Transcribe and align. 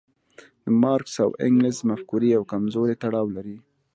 د 0.63 0.65
مارکس 0.81 1.15
او 1.25 1.29
انګلز 1.45 1.77
مفکورې 1.89 2.27
یو 2.35 2.43
کمزوری 2.51 2.95
تړاو 3.03 3.27
لري. 3.35 3.57